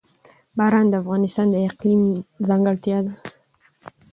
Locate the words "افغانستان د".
1.01-1.55